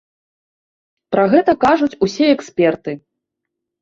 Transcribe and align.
Пра 1.15 1.25
гэта 1.35 1.55
кажуць 1.67 1.99
усе 2.07 2.25
эксперты. 2.37 2.91